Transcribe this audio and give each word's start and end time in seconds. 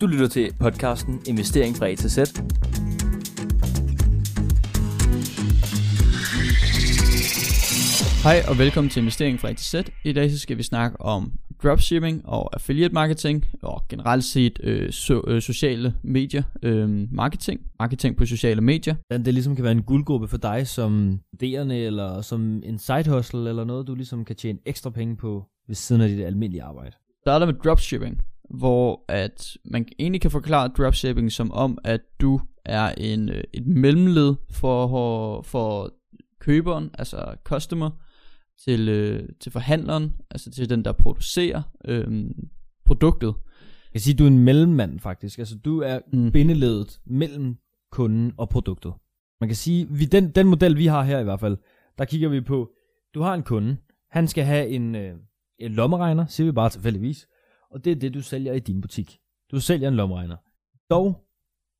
Du 0.00 0.06
lytter 0.06 0.28
til 0.28 0.50
podcasten 0.60 1.22
Investering 1.26 1.76
fra 1.76 1.88
A 1.88 1.94
til 1.94 2.10
Z. 2.10 2.16
Hej 8.24 8.42
og 8.48 8.58
velkommen 8.58 8.90
til 8.90 9.00
Investering 9.00 9.40
fra 9.40 9.48
A 9.48 9.52
til 9.52 9.66
Z. 9.66 9.88
I 10.04 10.12
dag 10.12 10.30
så 10.30 10.38
skal 10.38 10.58
vi 10.58 10.62
snakke 10.62 11.00
om 11.00 11.32
dropshipping 11.62 12.28
og 12.28 12.54
affiliate 12.54 12.94
marketing 12.94 13.44
og 13.62 13.82
generelt 13.88 14.24
set 14.24 14.58
øh, 14.62 14.90
so, 14.92 15.22
øh, 15.26 15.42
sociale 15.42 15.94
medier 16.02 16.42
øh, 16.62 17.12
marketing. 17.12 17.60
Marketing 17.78 18.16
på 18.16 18.26
sociale 18.26 18.60
medier. 18.60 18.94
Hvordan 19.06 19.24
det 19.24 19.34
ligesom 19.34 19.54
kan 19.54 19.62
være 19.62 19.72
en 19.72 19.82
guldgruppe 19.82 20.28
for 20.28 20.36
dig 20.36 20.66
som 20.66 21.20
studerende 21.34 21.78
eller 21.78 22.20
som 22.20 22.62
en 22.64 22.78
side 22.78 23.10
hustle 23.10 23.48
eller 23.48 23.64
noget, 23.64 23.86
du 23.86 23.94
ligesom 23.94 24.24
kan 24.24 24.36
tjene 24.36 24.58
ekstra 24.66 24.90
penge 24.90 25.16
på 25.16 25.44
ved 25.66 25.74
siden 25.74 26.02
af 26.02 26.08
dit 26.08 26.24
almindelige 26.24 26.62
arbejde. 26.62 26.96
starter 27.22 27.46
med 27.46 27.54
dropshipping, 27.54 28.20
hvor 28.50 29.04
at 29.08 29.56
man 29.64 29.88
egentlig 29.98 30.20
kan 30.20 30.30
forklare 30.30 30.68
dropshipping 30.68 31.32
som 31.32 31.52
om, 31.52 31.78
at 31.84 32.00
du 32.20 32.40
er 32.64 32.88
en, 32.88 33.28
øh, 33.28 33.44
et 33.52 33.66
mellemled 33.66 34.34
for, 34.50 35.42
for 35.42 35.92
køberen, 36.40 36.90
altså 36.98 37.34
customer, 37.44 37.90
til, 38.64 38.88
øh, 38.88 39.28
til 39.40 39.52
forhandleren, 39.52 40.12
altså 40.30 40.50
til 40.50 40.70
den, 40.70 40.84
der 40.84 40.92
producerer 40.92 41.62
øh, 41.84 42.24
produktet. 42.84 43.34
Jeg 43.84 43.92
kan 43.92 44.00
sige, 44.00 44.12
at 44.14 44.18
du 44.18 44.24
er 44.24 44.28
en 44.28 44.38
mellemmand 44.38 45.00
faktisk. 45.00 45.38
Altså 45.38 45.58
du 45.58 45.80
er 45.80 45.98
Mm. 46.12 46.32
bindeledet 46.32 47.00
mellem 47.06 47.56
kunden 47.90 48.32
og 48.36 48.48
produktet. 48.48 48.92
Man 49.40 49.48
kan 49.48 49.56
sige, 49.56 49.88
vi, 49.90 50.04
den, 50.04 50.30
den 50.30 50.46
model 50.46 50.76
vi 50.76 50.86
har 50.86 51.02
her 51.02 51.18
i 51.18 51.24
hvert 51.24 51.40
fald, 51.40 51.56
der 51.98 52.04
kigger 52.04 52.28
vi 52.28 52.40
på, 52.40 52.70
du 53.14 53.20
har 53.20 53.34
en 53.34 53.42
kunde, 53.42 53.76
han 54.10 54.28
skal 54.28 54.44
have 54.44 54.68
en, 54.68 54.94
øh, 54.94 55.14
en 55.58 55.72
lommeregner, 55.72 56.26
siger 56.26 56.44
vi 56.44 56.52
bare 56.52 56.70
tilfældigvis, 56.70 57.26
og 57.76 57.84
det 57.84 57.90
er 57.90 57.96
det, 57.96 58.14
du 58.14 58.22
sælger 58.22 58.52
i 58.52 58.58
din 58.58 58.80
butik. 58.80 59.18
Du 59.50 59.60
sælger 59.60 59.88
en 59.88 59.94
lommeregner. 59.94 60.36
Dog 60.90 61.26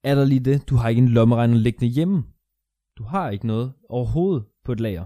er 0.05 0.14
der 0.14 0.24
lige 0.24 0.41
det, 0.41 0.69
du 0.69 0.77
har 0.77 0.88
ikke 0.88 1.02
en 1.02 1.09
lommeregner 1.09 1.56
liggende 1.56 1.86
hjemme. 1.86 2.25
Du 2.98 3.05
har 3.05 3.30
ikke 3.30 3.47
noget 3.47 3.72
overhovedet 3.88 4.44
på 4.64 4.72
et 4.72 4.80
lager. 4.80 5.05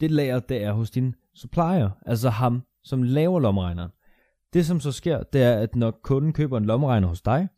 Det 0.00 0.10
lager, 0.10 0.40
det 0.40 0.62
er 0.62 0.72
hos 0.72 0.90
din 0.90 1.14
supplier, 1.34 1.90
altså 2.06 2.28
ham, 2.28 2.62
som 2.84 3.02
laver 3.02 3.40
lommeregneren. 3.40 3.90
Det 4.52 4.66
som 4.66 4.80
så 4.80 4.92
sker, 4.92 5.22
det 5.22 5.42
er, 5.42 5.58
at 5.58 5.76
når 5.76 5.90
kunden 5.90 6.32
køber 6.32 6.58
en 6.58 6.64
lommeregner 6.64 7.08
hos 7.08 7.22
dig, 7.22 7.48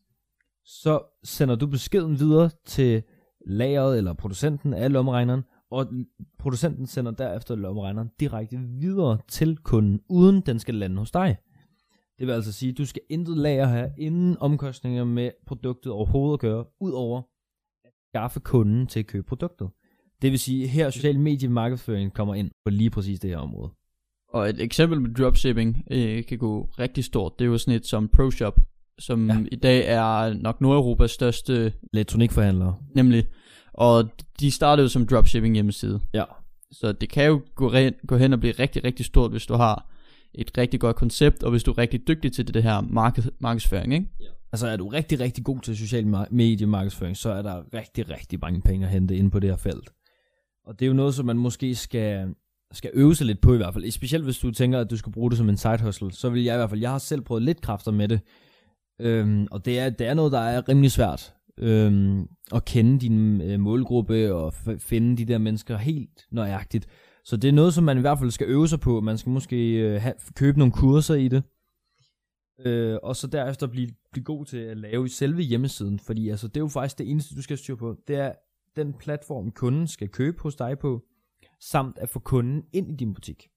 så 0.65 1.19
sender 1.25 1.55
du 1.55 1.67
beskeden 1.67 2.19
videre 2.19 2.51
til 2.67 3.03
lageret 3.47 3.99
eller 3.99 4.13
producenten 4.13 4.75
af 4.75 4.93
lommeregneren, 4.93 5.43
og 5.71 5.87
producenten 6.39 6.87
sender 6.87 7.13
derefter 7.13 7.55
lommeregneren 7.55 8.11
direkte 8.21 8.59
videre 8.59 9.19
til 9.29 9.57
kunden, 9.57 10.01
uden 10.09 10.41
den 10.41 10.59
skal 10.59 10.75
lande 10.75 10.99
hos 10.99 11.11
dig. 11.11 11.37
Det 12.23 12.27
vil 12.29 12.35
altså 12.35 12.53
sige, 12.53 12.71
at 12.73 12.79
du 12.79 12.87
skal 12.87 13.03
intet 13.09 13.39
lager 13.39 13.67
have, 13.67 13.91
inden 13.99 14.37
omkostninger 14.41 15.05
med 15.05 15.31
produktet 15.47 15.93
overhovedet 15.93 16.35
at 16.35 16.41
gøre, 16.41 16.65
udover 16.81 17.23
at 17.85 17.91
skaffe 18.11 18.41
kunden 18.41 18.87
til 18.87 19.01
at 19.01 19.07
købe 19.07 19.27
produktet. 19.29 19.69
Det 20.23 20.31
vil 20.31 20.39
sige, 20.39 20.67
her 20.67 20.91
social 20.91 21.21
medie 21.21 21.49
markedsføring 21.49 22.15
kommer 22.15 22.35
ind 22.35 22.51
på 22.65 22.71
lige 22.71 22.91
præcis 22.91 23.21
det 23.21 23.31
her 23.31 23.39
område. 23.39 23.71
Og 24.29 24.49
et 24.49 24.61
eksempel 24.61 25.01
med 25.01 25.15
dropshipping 25.15 25.85
øh, 25.91 26.25
kan 26.25 26.39
gå 26.39 26.69
rigtig 26.79 27.05
stort. 27.05 27.39
Det 27.39 27.45
er 27.45 27.49
jo 27.49 27.59
sådan 27.59 27.75
et 27.75 27.87
som 27.87 28.09
ProShop, 28.09 28.61
som 28.99 29.31
ja. 29.31 29.45
I 29.53 29.57
dag 29.57 29.85
er 29.87 30.35
nok 30.35 30.61
Nordeuropas 30.61 31.11
største, 31.11 31.73
Elektronikforhandlere. 31.93 32.77
nemlig. 32.95 33.27
Og 33.73 34.11
de 34.41 34.51
startede 34.51 34.85
jo 34.85 34.89
som 34.89 35.07
dropshipping 35.07 35.55
hjemmeside. 35.55 36.01
Ja. 36.15 36.25
Så 36.73 36.93
det 36.93 37.09
kan 37.09 37.27
jo 37.27 37.41
gå, 37.55 37.71
re- 37.71 38.07
gå 38.07 38.17
hen 38.17 38.33
og 38.33 38.41
blive 38.41 38.53
rigtig, 38.53 38.85
rigtig 38.85 39.07
stort, 39.07 39.31
hvis 39.31 39.47
du 39.47 39.55
har 39.55 39.92
et 40.35 40.59
rigtig 40.59 40.81
godt 40.81 40.97
koncept, 40.97 41.43
og 41.43 41.51
hvis 41.51 41.63
du 41.63 41.71
er 41.71 41.79
rigtig 41.79 42.09
dygtig 42.09 42.33
til 42.33 42.47
det, 42.47 42.55
det 42.55 42.63
her 42.63 42.81
marked, 42.81 43.25
markedsføring, 43.39 43.95
ikke? 43.95 44.07
Altså 44.53 44.67
er 44.67 44.77
du 44.77 44.89
rigtig, 44.89 45.21
rigtig 45.21 45.45
god 45.45 45.61
til 45.61 45.77
social 45.77 46.07
mediemarkedsføring, 46.31 47.17
så 47.17 47.31
er 47.31 47.43
der 47.43 47.63
rigtig, 47.75 48.11
rigtig 48.11 48.39
mange 48.43 48.61
penge 48.61 48.87
at 48.87 48.93
hente 48.93 49.17
inde 49.17 49.31
på 49.31 49.41
det 49.41 49.51
her 49.51 49.57
felt. 49.57 49.91
Og 50.67 50.79
det 50.79 50.85
er 50.85 50.89
jo 50.89 50.95
noget, 50.95 51.15
som 51.15 51.27
man 51.27 51.37
måske 51.39 51.75
skal, 51.75 52.35
skal 52.73 52.91
øve 52.95 53.15
sig 53.15 53.27
lidt 53.27 53.41
på 53.41 53.55
i 53.55 53.57
hvert 53.57 53.75
fald. 53.75 53.91
Specielt 53.91 54.25
hvis 54.25 54.39
du 54.39 54.51
tænker, 54.51 54.81
at 54.81 54.91
du 54.91 54.97
skal 54.97 55.13
bruge 55.13 55.31
det 55.31 55.39
som 55.39 55.49
en 55.49 55.57
side 55.57 55.83
hustle, 55.83 56.13
så 56.13 56.31
vil 56.31 56.43
jeg 56.45 56.55
i 56.55 56.59
hvert 56.59 56.71
fald, 56.71 56.81
jeg 56.81 56.91
har 56.91 56.99
selv 56.99 57.21
prøvet 57.21 57.43
lidt 57.43 57.61
kræfter 57.61 57.91
med 57.91 58.09
det. 58.09 58.21
Øhm, 59.01 59.47
og 59.51 59.65
det 59.65 59.79
er, 59.79 59.91
det 59.91 60.07
er 60.07 60.15
noget, 60.15 60.33
der 60.33 60.39
er 60.41 60.69
rimelig 60.69 60.91
svært. 60.93 61.35
Øhm, 61.59 62.27
at 62.55 62.65
kende 62.65 62.99
din 63.01 63.41
øh, 63.41 63.61
målgruppe 63.61 64.35
og 64.35 64.53
f- 64.55 64.79
finde 64.79 65.17
de 65.17 65.25
der 65.25 65.39
mennesker 65.39 65.77
helt 65.77 66.27
nøjagtigt. 66.31 66.87
Så 67.25 67.37
det 67.37 67.49
er 67.49 67.53
noget, 67.53 67.75
som 67.75 67.85
man 67.85 67.99
i 67.99 68.01
hvert 68.01 68.19
fald 68.19 68.31
skal 68.31 68.49
øve 68.49 68.69
sig 68.69 68.81
på. 68.81 69.01
Man 69.01 69.19
skal 69.19 69.31
måske 69.31 69.79
øh, 69.79 70.03
have, 70.03 70.15
købe 70.35 70.59
nogle 70.59 70.73
kurser 70.73 71.15
i 71.15 71.29
det. 71.29 71.43
Øh, 72.67 72.99
og 73.03 73.17
så 73.17 73.27
derefter 73.27 73.67
blive, 73.67 73.91
blive 74.13 74.25
god 74.25 74.45
til 74.45 74.59
at 74.59 74.77
lave 74.77 75.09
selve 75.09 75.43
hjemmesiden. 75.43 75.99
Fordi 75.99 76.29
altså, 76.29 76.49
det 76.49 76.57
er 76.57 76.61
jo 76.61 76.69
faktisk 76.69 76.99
det 76.99 77.11
eneste, 77.11 77.35
du 77.35 77.43
skal 77.43 77.59
styre 77.59 77.77
på. 77.77 77.97
Det 78.09 78.17
er 78.17 78.33
den 78.77 78.93
platform, 78.93 79.51
kunden 79.51 79.89
skal 79.89 80.09
købe 80.09 80.43
hos 80.43 80.57
dig 80.57 80.79
på, 80.79 81.03
samt 81.61 81.99
at 81.99 82.09
få 82.09 82.19
kunden 82.19 82.63
ind 82.73 82.93
i 82.93 82.97
din 82.97 83.15
butik. 83.15 83.49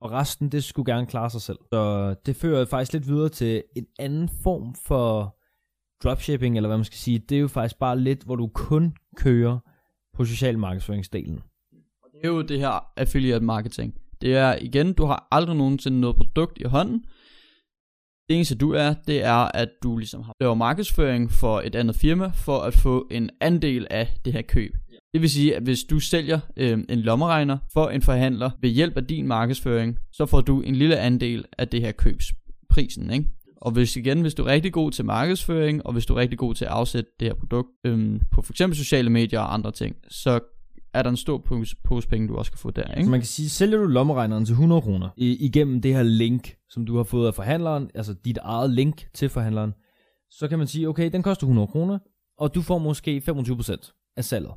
Og 0.00 0.10
resten, 0.10 0.52
det 0.52 0.64
skulle 0.64 0.92
gerne 0.94 1.06
klare 1.06 1.30
sig 1.30 1.40
selv. 1.40 1.58
Så 1.72 2.14
det 2.26 2.36
fører 2.36 2.64
faktisk 2.64 2.92
lidt 2.92 3.06
videre 3.06 3.28
til 3.28 3.62
en 3.76 3.86
anden 3.98 4.28
form 4.28 4.74
for 4.74 5.36
dropshipping, 6.04 6.56
eller 6.56 6.68
hvad 6.68 6.78
man 6.78 6.84
skal 6.84 6.98
sige. 6.98 7.18
Det 7.18 7.36
er 7.36 7.40
jo 7.40 7.48
faktisk 7.48 7.78
bare 7.78 8.00
lidt, 8.00 8.24
hvor 8.24 8.36
du 8.36 8.50
kun 8.54 8.96
kører 9.16 9.58
på 10.12 10.24
social 10.24 10.58
markedsføringsdelen. 10.58 11.42
Det 12.22 12.28
er 12.28 12.28
jo 12.28 12.42
det 12.42 12.58
her 12.58 12.92
affiliate 12.96 13.44
marketing. 13.44 13.94
Det 14.20 14.36
er 14.36 14.58
igen, 14.60 14.92
du 14.92 15.04
har 15.04 15.28
aldrig 15.30 15.56
nogensinde 15.56 16.00
noget 16.00 16.16
produkt 16.16 16.58
i 16.60 16.64
hånden. 16.64 17.04
Det 18.28 18.36
eneste 18.36 18.54
du 18.54 18.72
er, 18.72 18.94
det 19.06 19.24
er, 19.24 19.50
at 19.54 19.68
du 19.82 19.98
ligesom 19.98 20.22
har 20.22 20.32
laver 20.40 20.54
markedsføring 20.54 21.30
for 21.30 21.60
et 21.60 21.74
andet 21.74 21.96
firma, 21.96 22.30
for 22.34 22.58
at 22.58 22.74
få 22.74 23.08
en 23.10 23.30
andel 23.40 23.86
af 23.90 24.08
det 24.24 24.32
her 24.32 24.42
køb. 24.42 24.72
Det 25.12 25.20
vil 25.22 25.30
sige, 25.30 25.56
at 25.56 25.62
hvis 25.62 25.84
du 25.84 26.00
sælger 26.00 26.40
øh, 26.56 26.78
en 26.88 27.00
lommeregner 27.00 27.58
for 27.72 27.88
en 27.88 28.02
forhandler 28.02 28.50
ved 28.60 28.70
hjælp 28.70 28.96
af 28.96 29.06
din 29.06 29.26
markedsføring, 29.26 29.98
så 30.12 30.26
får 30.26 30.40
du 30.40 30.60
en 30.60 30.76
lille 30.76 30.98
andel 30.98 31.44
af 31.58 31.68
det 31.68 31.80
her 31.80 31.92
købsprisen, 31.92 33.10
ikke? 33.10 33.28
Og 33.60 33.72
hvis 33.72 33.96
igen, 33.96 34.20
hvis 34.20 34.34
du 34.34 34.42
er 34.42 34.46
rigtig 34.46 34.72
god 34.72 34.90
til 34.90 35.04
markedsføring, 35.04 35.86
og 35.86 35.92
hvis 35.92 36.06
du 36.06 36.14
er 36.14 36.18
rigtig 36.18 36.38
god 36.38 36.54
til 36.54 36.64
at 36.64 36.70
afsætte 36.70 37.10
det 37.20 37.28
her 37.28 37.34
produkt 37.34 37.68
øhm, 37.84 38.20
på 38.32 38.42
for 38.42 38.52
eksempel 38.52 38.76
sociale 38.76 39.10
medier 39.10 39.40
og 39.40 39.54
andre 39.54 39.72
ting, 39.72 39.96
så 40.08 40.40
er 40.98 41.02
der 41.02 41.10
en 41.10 41.16
stor 41.16 41.38
pose, 41.38 41.76
pose 41.84 42.08
penge, 42.08 42.28
du 42.28 42.36
også 42.36 42.52
kan 42.52 42.58
få 42.58 42.70
der, 42.70 42.86
Så 42.86 42.98
ikke? 42.98 43.10
man 43.10 43.20
kan 43.20 43.26
sige, 43.26 43.48
sælger 43.48 43.78
du 43.78 43.84
lommeregneren 43.84 44.44
til 44.44 44.52
100 44.52 44.82
kroner 44.82 45.08
igennem 45.16 45.82
det 45.82 45.94
her 45.94 46.02
link, 46.02 46.56
som 46.70 46.86
du 46.86 46.96
har 46.96 47.04
fået 47.04 47.26
af 47.26 47.34
forhandleren, 47.34 47.90
altså 47.94 48.14
dit 48.24 48.38
eget 48.42 48.70
link 48.70 49.06
til 49.14 49.28
forhandleren, 49.28 49.72
så 50.30 50.48
kan 50.48 50.58
man 50.58 50.66
sige, 50.66 50.88
okay, 50.88 51.10
den 51.12 51.22
koster 51.22 51.44
100 51.44 51.66
kroner, 51.66 51.98
og 52.38 52.54
du 52.54 52.62
får 52.62 52.78
måske 52.78 53.22
25% 53.28 54.12
af 54.16 54.24
salget. 54.24 54.52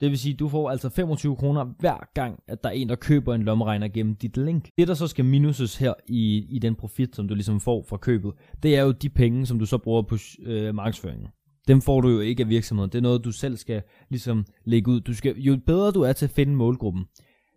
Det 0.00 0.10
vil 0.10 0.18
sige, 0.18 0.34
du 0.34 0.48
får 0.48 0.70
altså 0.70 0.88
25 0.88 1.36
kroner 1.36 1.64
hver 1.78 2.10
gang, 2.14 2.42
at 2.48 2.62
der 2.62 2.68
er 2.68 2.72
en, 2.72 2.88
der 2.88 2.94
køber 2.94 3.34
en 3.34 3.42
lommeregner 3.42 3.88
gennem 3.88 4.16
dit 4.16 4.36
link. 4.36 4.68
Det, 4.78 4.88
der 4.88 4.94
så 4.94 5.06
skal 5.06 5.24
minuses 5.24 5.76
her 5.76 5.94
i, 6.08 6.46
i 6.50 6.58
den 6.58 6.74
profit, 6.74 7.16
som 7.16 7.28
du 7.28 7.34
ligesom 7.34 7.60
får 7.60 7.84
fra 7.88 7.96
købet, 7.96 8.32
det 8.62 8.76
er 8.76 8.82
jo 8.82 8.92
de 8.92 9.08
penge, 9.08 9.46
som 9.46 9.58
du 9.58 9.66
så 9.66 9.78
bruger 9.78 10.02
på 10.02 10.16
øh, 10.42 10.74
markedsføringen. 10.74 11.26
Dem 11.68 11.80
får 11.80 12.00
du 12.00 12.08
jo 12.08 12.20
ikke 12.20 12.42
af 12.42 12.48
virksomheden. 12.48 12.90
Det 12.90 12.98
er 12.98 13.02
noget, 13.02 13.24
du 13.24 13.32
selv 13.32 13.56
skal 13.56 13.82
ligesom 14.10 14.44
lægge 14.64 14.90
ud. 14.90 15.00
Du 15.00 15.14
skal, 15.14 15.36
jo 15.36 15.58
bedre 15.66 15.90
du 15.90 16.02
er 16.02 16.12
til 16.12 16.26
at 16.26 16.30
finde 16.30 16.54
målgruppen, 16.54 17.04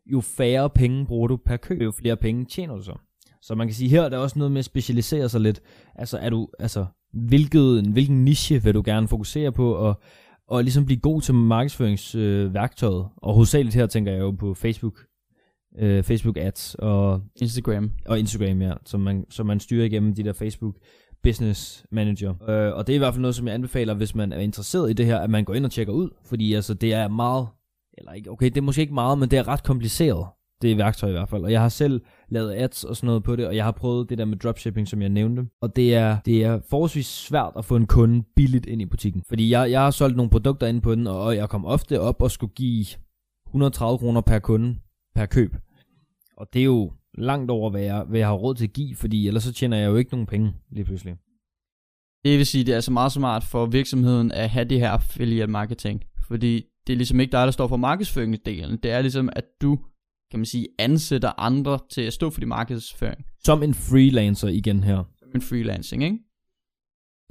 jo 0.05 0.21
færre 0.21 0.69
penge 0.69 1.05
bruger 1.05 1.27
du 1.27 1.37
per 1.37 1.57
køb, 1.57 1.81
jo 1.81 1.91
flere 1.91 2.17
penge 2.17 2.45
tjener 2.45 2.75
du 2.75 2.83
så. 2.83 2.97
Så 3.41 3.55
man 3.55 3.67
kan 3.67 3.75
sige, 3.75 3.89
her 3.89 4.01
er 4.01 4.09
der 4.09 4.17
også 4.17 4.39
noget 4.39 4.51
med 4.51 4.59
at 4.59 4.65
specialisere 4.65 5.29
sig 5.29 5.41
lidt. 5.41 5.61
Altså, 5.95 6.17
er 6.17 6.29
du, 6.29 6.47
altså 6.59 6.85
hvilket, 7.13 7.87
hvilken 7.87 8.25
niche 8.25 8.63
vil 8.63 8.73
du 8.73 8.81
gerne 8.85 9.07
fokusere 9.07 9.51
på, 9.51 9.73
og, 9.73 10.01
og 10.47 10.63
ligesom 10.63 10.85
blive 10.85 10.99
god 10.99 11.21
til 11.21 11.33
markedsføringsværktøjet. 11.33 12.99
Øh, 12.99 13.09
og 13.17 13.33
hovedsageligt 13.33 13.75
her 13.75 13.87
tænker 13.87 14.11
jeg 14.11 14.19
jo 14.19 14.31
på 14.31 14.53
Facebook, 14.53 14.99
øh, 15.79 16.03
Facebook 16.03 16.37
ads 16.37 16.75
og, 16.79 17.21
Instagram. 17.41 17.91
og 18.05 18.19
Instagram, 18.19 18.61
ja, 18.61 18.73
som 18.85 18.99
man, 18.99 19.25
som 19.29 19.45
man 19.45 19.59
styrer 19.59 19.85
igennem 19.85 20.15
de 20.15 20.23
der 20.23 20.33
Facebook 20.33 20.75
Business 21.23 21.85
Manager. 21.91 22.49
Øh, 22.49 22.73
og 22.73 22.87
det 22.87 22.93
er 22.93 22.95
i 22.95 22.97
hvert 22.97 23.13
fald 23.13 23.21
noget, 23.21 23.35
som 23.35 23.47
jeg 23.47 23.53
anbefaler, 23.53 23.93
hvis 23.93 24.15
man 24.15 24.33
er 24.33 24.39
interesseret 24.39 24.89
i 24.89 24.93
det 24.93 25.05
her, 25.05 25.19
at 25.19 25.29
man 25.29 25.43
går 25.45 25.53
ind 25.53 25.65
og 25.65 25.71
tjekker 25.71 25.93
ud, 25.93 26.09
fordi 26.25 26.53
altså 26.53 26.73
det 26.73 26.93
er 26.93 27.07
meget, 27.07 27.47
eller 27.97 28.13
ikke, 28.13 28.31
okay, 28.31 28.45
det 28.45 28.57
er 28.57 28.61
måske 28.61 28.81
ikke 28.81 28.93
meget, 28.93 29.17
men 29.17 29.31
det 29.31 29.39
er 29.39 29.47
ret 29.47 29.63
kompliceret. 29.63 30.25
Det 30.61 30.71
er 30.71 30.75
værktøj 30.75 31.09
i 31.09 31.11
hvert 31.11 31.29
fald. 31.29 31.43
Og 31.43 31.51
jeg 31.51 31.61
har 31.61 31.69
selv 31.69 32.01
lavet 32.29 32.53
ads 32.53 32.83
og 32.83 32.95
sådan 32.95 33.07
noget 33.07 33.23
på 33.23 33.35
det, 33.35 33.47
og 33.47 33.55
jeg 33.55 33.63
har 33.63 33.71
prøvet 33.71 34.09
det 34.09 34.17
der 34.17 34.25
med 34.25 34.37
dropshipping, 34.37 34.87
som 34.87 35.01
jeg 35.01 35.09
nævnte. 35.09 35.45
Og 35.61 35.75
det 35.75 35.95
er, 35.95 36.17
det 36.25 36.43
er 36.43 36.59
forholdsvis 36.69 37.05
svært 37.05 37.53
at 37.57 37.65
få 37.65 37.75
en 37.75 37.87
kunde 37.87 38.23
billigt 38.35 38.65
ind 38.65 38.81
i 38.81 38.85
butikken. 38.85 39.23
Fordi 39.29 39.49
jeg, 39.49 39.71
jeg 39.71 39.81
har 39.81 39.91
solgt 39.91 40.17
nogle 40.17 40.29
produkter 40.29 40.67
ind 40.67 40.81
på 40.81 40.95
den, 40.95 41.07
og 41.07 41.35
jeg 41.35 41.49
kom 41.49 41.65
ofte 41.65 41.99
op 41.99 42.21
og 42.21 42.31
skulle 42.31 42.53
give 42.53 42.85
130 43.47 43.97
kroner 43.97 44.21
per 44.21 44.39
kunde 44.39 44.75
per 45.15 45.25
køb. 45.25 45.55
Og 46.37 46.47
det 46.53 46.59
er 46.59 46.65
jo 46.65 46.91
langt 47.17 47.51
over, 47.51 47.69
hvad 47.69 47.81
jeg, 47.81 48.03
hvad 48.03 48.19
jeg 48.19 48.27
har 48.27 48.35
råd 48.35 48.55
til 48.55 48.63
at 48.63 48.73
give, 48.73 48.95
fordi 48.95 49.27
ellers 49.27 49.43
så 49.43 49.53
tjener 49.53 49.77
jeg 49.77 49.87
jo 49.87 49.95
ikke 49.95 50.11
nogen 50.11 50.27
penge 50.27 50.53
lige 50.71 50.85
pludselig. 50.85 51.15
Det 52.25 52.37
vil 52.37 52.45
sige, 52.45 52.63
det 52.63 52.71
er 52.71 52.75
altså 52.75 52.91
meget 52.91 53.11
smart 53.11 53.43
for 53.43 53.65
virksomheden 53.65 54.31
at 54.31 54.49
have 54.49 54.65
det 54.65 54.79
her 54.79 54.89
affiliate 54.89 55.51
marketing. 55.51 56.03
Fordi 56.27 56.65
det 56.87 56.93
er 56.93 56.97
ligesom 56.97 57.19
ikke 57.19 57.31
dig, 57.31 57.45
der 57.45 57.51
står 57.51 57.67
for 57.67 57.77
markedsføringsdelen. 57.77 58.77
Det 58.83 58.91
er 58.91 59.01
ligesom, 59.01 59.29
at 59.33 59.45
du, 59.61 59.79
kan 60.31 60.39
man 60.39 60.45
sige, 60.45 60.67
ansætter 60.79 61.31
andre 61.37 61.79
til 61.91 62.01
at 62.01 62.13
stå 62.13 62.29
for 62.29 62.39
din 62.39 62.49
markedsføring. 62.49 63.25
Som 63.43 63.63
en 63.63 63.73
freelancer 63.73 64.47
igen 64.47 64.83
her. 64.83 65.03
Som 65.19 65.29
en 65.35 65.41
freelancing, 65.41 66.03
ikke? 66.03 66.17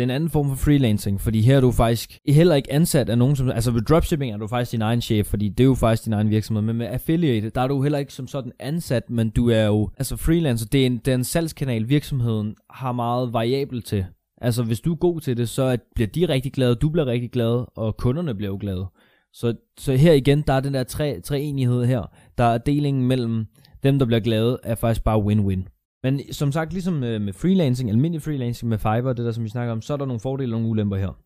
Det 0.02 0.08
er 0.08 0.12
en 0.12 0.16
anden 0.16 0.30
form 0.30 0.48
for 0.48 0.56
freelancing, 0.56 1.20
fordi 1.20 1.40
her 1.40 1.56
er 1.56 1.60
du 1.60 1.70
faktisk 1.70 2.18
heller 2.28 2.54
ikke 2.54 2.72
ansat 2.72 3.08
af 3.08 3.18
nogen 3.18 3.36
som... 3.36 3.50
Altså 3.50 3.70
ved 3.70 3.82
dropshipping 3.82 4.32
er 4.32 4.36
du 4.36 4.46
faktisk 4.46 4.72
din 4.72 4.82
egen 4.82 5.00
chef, 5.00 5.26
fordi 5.26 5.48
det 5.48 5.60
er 5.60 5.64
jo 5.64 5.74
faktisk 5.74 6.04
din 6.04 6.12
egen 6.12 6.30
virksomhed. 6.30 6.62
Men 6.62 6.76
med 6.76 6.86
affiliate, 6.86 7.50
der 7.50 7.60
er 7.60 7.68
du 7.68 7.82
heller 7.82 7.98
ikke 7.98 8.12
som 8.12 8.26
sådan 8.26 8.52
ansat, 8.60 9.10
men 9.10 9.30
du 9.30 9.50
er 9.50 9.66
jo... 9.66 9.90
Altså 9.98 10.16
freelancer, 10.16 10.66
det 10.66 10.82
er 10.82 10.86
en, 10.86 10.96
det 10.96 11.08
er 11.08 11.14
en 11.14 11.24
salgskanal, 11.24 11.88
virksomheden 11.88 12.54
har 12.70 12.92
meget 12.92 13.32
variabel 13.32 13.82
til. 13.82 14.04
Altså 14.40 14.62
hvis 14.62 14.80
du 14.80 14.92
er 14.92 14.96
god 14.96 15.20
til 15.20 15.36
det, 15.36 15.48
så 15.48 15.76
bliver 15.94 16.08
de 16.08 16.28
rigtig 16.28 16.52
glade, 16.52 16.74
du 16.74 16.88
bliver 16.88 17.06
rigtig 17.06 17.30
glad, 17.30 17.64
og 17.76 17.96
kunderne 17.96 18.34
bliver 18.34 18.50
jo 18.50 18.58
glade. 18.60 18.86
Så, 19.32 19.54
så 19.78 19.92
her 19.92 20.12
igen, 20.12 20.44
der 20.46 20.52
er 20.52 20.60
den 20.60 20.74
der 20.74 20.82
tre, 20.84 21.20
tre 21.20 21.40
enighed 21.40 21.84
her. 21.84 22.02
Der 22.38 22.44
er 22.44 22.58
delingen 22.58 23.06
mellem 23.06 23.46
dem, 23.82 23.98
der 23.98 24.06
bliver 24.06 24.20
glade, 24.20 24.58
er 24.62 24.74
faktisk 24.74 25.04
bare 25.04 25.18
win-win. 25.18 25.71
Men 26.02 26.32
som 26.32 26.52
sagt, 26.52 26.72
ligesom 26.72 26.94
med, 26.94 27.18
med 27.18 27.32
freelancing, 27.32 27.90
almindelig 27.90 28.22
freelancing 28.22 28.68
med 28.68 28.78
Fiverr, 28.78 29.12
det 29.12 29.24
der 29.24 29.32
som 29.32 29.44
vi 29.44 29.48
snakker 29.48 29.72
om, 29.72 29.82
så 29.82 29.92
er 29.92 29.96
der 29.96 30.06
nogle 30.06 30.20
fordele 30.20 30.54
og 30.54 30.60
nogle 30.60 30.68
ulemper 30.68 30.96
her. 30.96 31.18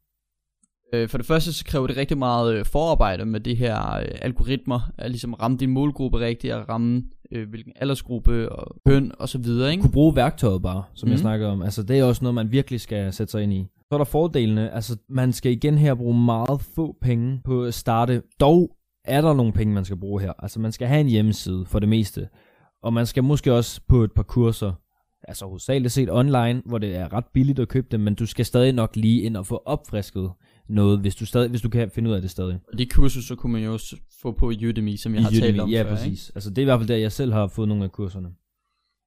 Øh, 0.94 1.08
for 1.08 1.18
det 1.18 1.26
første 1.26 1.52
så 1.52 1.64
kræver 1.64 1.86
det 1.86 1.96
rigtig 1.96 2.18
meget 2.18 2.54
øh, 2.54 2.64
forarbejde 2.64 3.24
med 3.24 3.40
de 3.40 3.54
her 3.54 3.96
øh, 3.96 4.04
algoritmer, 4.22 4.80
at 4.98 5.10
ligesom 5.10 5.34
ramme 5.34 5.56
din 5.56 5.70
målgruppe 5.70 6.18
rigtigt, 6.18 6.54
at 6.54 6.68
ramme 6.68 7.02
øh, 7.32 7.48
hvilken 7.48 7.72
aldersgruppe 7.76 8.52
og 8.52 8.76
køn 8.86 9.12
og 9.18 9.28
så 9.28 9.38
videre. 9.38 9.70
Ikke? 9.70 9.80
Kunne 9.80 9.92
bruge 9.92 10.16
værktøjet 10.16 10.62
bare, 10.62 10.82
som 10.94 11.06
mm. 11.06 11.10
jeg 11.10 11.16
mhm. 11.16 11.20
snakker 11.20 11.48
om. 11.48 11.62
Altså 11.62 11.82
det 11.82 11.98
er 11.98 12.04
også 12.04 12.24
noget, 12.24 12.34
man 12.34 12.52
virkelig 12.52 12.80
skal 12.80 13.12
sætte 13.12 13.30
sig 13.30 13.42
ind 13.42 13.52
i. 13.52 13.66
Så 13.80 13.94
er 13.94 13.98
der 13.98 14.04
fordelene, 14.04 14.74
altså 14.74 14.96
man 15.08 15.32
skal 15.32 15.52
igen 15.52 15.78
her 15.78 15.94
bruge 15.94 16.24
meget 16.24 16.60
få 16.60 16.96
penge 17.00 17.40
på 17.44 17.64
at 17.64 17.74
starte. 17.74 18.22
Dog 18.40 18.76
er 19.04 19.20
der 19.20 19.34
nogle 19.34 19.52
penge, 19.52 19.74
man 19.74 19.84
skal 19.84 19.96
bruge 19.96 20.20
her. 20.20 20.32
Altså 20.38 20.60
man 20.60 20.72
skal 20.72 20.88
have 20.88 21.00
en 21.00 21.06
hjemmeside 21.06 21.66
for 21.66 21.78
det 21.78 21.88
meste. 21.88 22.28
Og 22.86 22.92
man 22.92 23.06
skal 23.06 23.24
måske 23.24 23.52
også 23.52 23.80
på 23.88 24.04
et 24.04 24.12
par 24.12 24.22
kurser, 24.22 24.72
altså 25.22 25.46
hovedsageligt 25.46 25.92
set 25.92 26.10
online, 26.10 26.62
hvor 26.66 26.78
det 26.78 26.96
er 26.96 27.12
ret 27.12 27.24
billigt 27.34 27.58
at 27.58 27.68
købe 27.68 27.86
dem, 27.90 28.00
men 28.00 28.14
du 28.14 28.26
skal 28.26 28.44
stadig 28.44 28.72
nok 28.72 28.96
lige 28.96 29.22
ind 29.22 29.36
og 29.36 29.46
få 29.46 29.62
opfrisket 29.64 30.32
noget, 30.68 31.00
hvis 31.00 31.14
du, 31.14 31.26
stadig, 31.26 31.50
hvis 31.50 31.60
du 31.62 31.68
kan 31.68 31.90
finde 31.90 32.10
ud 32.10 32.14
af 32.14 32.20
det 32.20 32.30
stadig. 32.30 32.58
Og 32.72 32.78
de 32.78 32.86
kurser, 32.86 33.20
så 33.20 33.36
kunne 33.36 33.52
man 33.52 33.62
jo 33.62 33.72
også 33.72 33.96
få 34.22 34.32
på 34.32 34.46
Udemy, 34.46 34.96
som 34.96 35.14
jeg 35.14 35.20
I 35.20 35.22
har 35.22 35.30
Udemy, 35.30 35.40
talt 35.40 35.60
om 35.60 35.70
ja, 35.70 35.82
før, 35.82 35.90
præcis. 35.90 36.28
Ikke? 36.28 36.36
Altså 36.36 36.50
det 36.50 36.58
er 36.58 36.62
i 36.62 36.64
hvert 36.64 36.80
fald 36.80 36.88
der, 36.88 36.96
jeg 36.96 37.12
selv 37.12 37.32
har 37.32 37.46
fået 37.46 37.68
nogle 37.68 37.84
af 37.84 37.92
kurserne. 37.92 38.28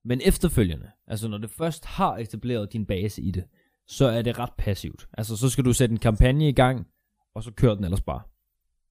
Men 0.06 0.22
efterfølgende, 0.26 0.88
altså 1.08 1.28
når 1.28 1.38
det 1.38 1.50
først 1.50 1.86
har 1.86 2.18
etableret 2.18 2.74
din 2.74 2.86
base 2.86 3.22
i 3.22 3.31
det, 3.31 3.44
så 3.88 4.06
er 4.06 4.22
det 4.22 4.40
ret 4.40 4.54
passivt. 4.58 5.08
Altså 5.18 5.38
så 5.38 5.50
skal 5.50 5.66
du 5.66 5.74
sætte 5.74 5.94
en 5.94 6.00
kampagne 6.00 6.50
i 6.50 6.54
gang, 6.54 6.88
og 7.36 7.44
så 7.44 7.52
kører 7.52 7.76
den 7.76 7.84
ellers 7.84 8.02
bare. 8.02 8.22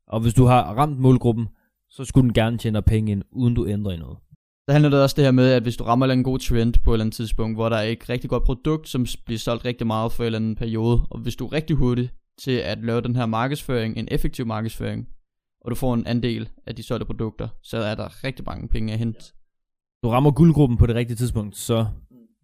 Og 0.06 0.20
hvis 0.20 0.34
du 0.34 0.44
har 0.44 0.74
ramt 0.74 0.98
målgruppen, 0.98 1.48
så 1.90 2.04
skulle 2.04 2.24
den 2.24 2.34
gerne 2.34 2.58
tjene 2.58 2.82
penge 2.82 3.12
ind, 3.12 3.22
uden 3.30 3.54
du 3.54 3.66
ændrer 3.66 3.92
i 3.92 3.96
noget. 3.96 4.18
Der 4.68 4.72
handler 4.72 4.90
det 4.90 5.02
også 5.02 5.14
det 5.16 5.24
her 5.24 5.32
med, 5.32 5.50
at 5.50 5.62
hvis 5.62 5.76
du 5.76 5.84
rammer 5.84 6.06
en 6.06 6.22
god 6.22 6.38
trend 6.38 6.74
på 6.84 6.90
et 6.90 6.94
eller 6.94 7.04
andet 7.04 7.16
tidspunkt, 7.16 7.56
hvor 7.56 7.68
der 7.68 7.76
er 7.76 7.82
et 7.82 8.08
rigtig 8.08 8.30
godt 8.30 8.42
produkt, 8.42 8.88
som 8.88 9.06
bliver 9.26 9.38
solgt 9.38 9.64
rigtig 9.64 9.86
meget 9.86 10.12
for 10.12 10.22
en 10.22 10.26
eller 10.26 10.38
anden 10.38 10.56
periode, 10.56 11.00
og 11.10 11.18
hvis 11.18 11.36
du 11.36 11.46
er 11.46 11.52
rigtig 11.52 11.76
hurtig 11.76 12.10
til 12.42 12.50
at 12.50 12.78
lave 12.84 13.00
den 13.00 13.16
her 13.16 13.26
markedsføring, 13.26 13.96
en 13.96 14.08
effektiv 14.10 14.46
markedsføring, 14.46 15.08
og 15.64 15.70
du 15.70 15.76
får 15.76 15.94
en 15.94 16.06
andel 16.06 16.48
af 16.66 16.76
de 16.76 16.82
solgte 16.82 17.06
produkter, 17.06 17.48
så 17.62 17.78
er 17.78 17.94
der 17.94 18.24
rigtig 18.24 18.44
mange 18.46 18.68
penge 18.68 18.92
at 18.92 18.98
hente. 18.98 19.20
Du 20.02 20.08
rammer 20.08 20.30
guldgruppen 20.30 20.78
på 20.78 20.86
det 20.86 20.96
rigtige 20.96 21.16
tidspunkt, 21.16 21.56
så 21.56 21.86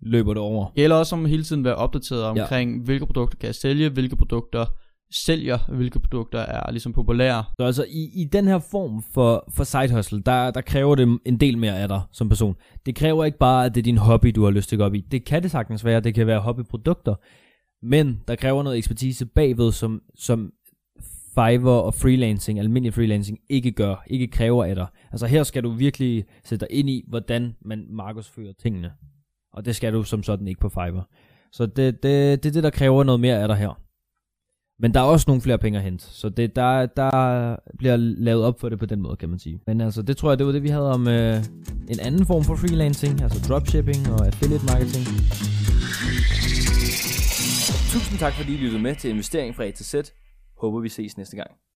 løber 0.02 0.34
det 0.34 0.42
over. 0.42 0.72
Gælder 0.74 0.96
også 0.96 1.16
om 1.16 1.24
hele 1.24 1.42
tiden 1.42 1.64
være 1.64 1.76
opdateret 1.76 2.24
omkring, 2.24 2.76
ja. 2.76 2.82
hvilke 2.84 3.06
produkter 3.06 3.38
kan 3.38 3.46
jeg 3.46 3.54
sælge, 3.54 3.88
hvilke 3.88 4.16
produkter 4.16 4.66
sælger, 5.12 5.58
hvilke 5.76 6.00
produkter 6.00 6.38
er 6.38 6.70
ligesom 6.70 6.92
populære. 6.92 7.44
Så 7.58 7.66
altså 7.66 7.84
i, 7.84 8.10
i 8.22 8.24
den 8.32 8.46
her 8.46 8.58
form 8.58 9.02
for, 9.14 9.44
for 9.54 9.64
side 9.64 9.94
hustle, 9.94 10.22
der, 10.22 10.50
der 10.50 10.60
kræver 10.60 10.94
det 10.94 11.18
en 11.24 11.40
del 11.40 11.58
mere 11.58 11.78
af 11.78 11.88
dig 11.88 12.00
som 12.12 12.28
person. 12.28 12.54
Det 12.86 12.94
kræver 12.94 13.24
ikke 13.24 13.38
bare, 13.38 13.64
at 13.64 13.74
det 13.74 13.80
er 13.80 13.84
din 13.84 13.98
hobby, 13.98 14.32
du 14.34 14.44
har 14.44 14.50
lyst 14.50 14.68
til 14.68 14.76
at 14.76 14.78
gå 14.78 14.84
op 14.84 14.94
i. 14.94 15.00
Det 15.00 15.24
kan 15.24 15.42
det 15.42 15.50
sagtens 15.50 15.84
være, 15.84 16.00
det 16.00 16.14
kan 16.14 16.26
være 16.26 16.40
hobbyprodukter, 16.40 17.14
men 17.82 18.20
der 18.28 18.36
kræver 18.36 18.62
noget 18.62 18.78
ekspertise 18.78 19.26
bagved, 19.26 19.72
som, 19.72 20.02
som 20.18 20.52
Fiverr 21.34 21.80
og 21.80 21.94
freelancing, 21.94 22.58
almindelig 22.58 22.94
freelancing, 22.94 23.38
ikke 23.50 23.72
gør, 23.72 24.04
ikke 24.06 24.26
kræver 24.26 24.64
af 24.64 24.74
dig. 24.74 24.86
Altså 25.12 25.26
her 25.26 25.42
skal 25.42 25.62
du 25.62 25.70
virkelig 25.70 26.24
sætte 26.44 26.66
dig 26.66 26.76
ind 26.76 26.90
i, 26.90 27.04
hvordan 27.08 27.56
man 27.64 27.86
markedsfører 27.90 28.52
tingene. 28.62 28.92
Og 29.52 29.64
det 29.64 29.76
skal 29.76 29.92
du 29.92 30.02
som 30.02 30.22
sådan 30.22 30.48
ikke 30.48 30.60
på 30.60 30.68
Fiverr. 30.68 31.08
Så 31.52 31.66
det, 31.66 31.76
det, 31.76 32.02
det 32.42 32.48
er 32.48 32.52
det, 32.52 32.62
der 32.62 32.70
kræver 32.70 33.04
noget 33.04 33.20
mere 33.20 33.42
af 33.42 33.48
dig 33.48 33.56
her. 33.56 33.83
Men 34.78 34.94
der 34.94 35.00
er 35.00 35.04
også 35.04 35.24
nogle 35.28 35.42
flere 35.42 35.58
penge 35.58 35.78
at 35.78 35.84
hente, 35.84 36.04
så 36.04 36.28
det, 36.28 36.56
der, 36.56 36.86
der 36.86 37.56
bliver 37.78 37.96
lavet 37.96 38.44
op 38.44 38.60
for 38.60 38.68
det 38.68 38.78
på 38.78 38.86
den 38.86 39.02
måde, 39.02 39.16
kan 39.16 39.28
man 39.28 39.38
sige. 39.38 39.60
Men 39.66 39.80
altså, 39.80 40.02
det 40.02 40.16
tror 40.16 40.30
jeg, 40.30 40.38
det 40.38 40.46
var 40.46 40.52
det, 40.52 40.62
vi 40.62 40.68
havde 40.68 40.90
om 40.90 41.08
øh, 41.08 41.36
en 41.88 42.00
anden 42.00 42.26
form 42.26 42.44
for 42.44 42.56
freelancing, 42.56 43.22
altså 43.22 43.48
dropshipping 43.48 44.12
og 44.12 44.26
affiliate 44.26 44.64
marketing. 44.66 45.04
Tusind 47.92 48.18
tak, 48.18 48.32
fordi 48.32 48.54
I 48.54 48.56
lyttede 48.56 48.82
med 48.82 48.96
til 48.96 49.10
Investering 49.10 49.56
fra 49.56 49.64
A 49.64 49.70
til 49.70 49.86
Z. 49.86 49.94
Håber, 50.60 50.80
vi 50.80 50.88
ses 50.88 51.16
næste 51.16 51.36
gang. 51.36 51.50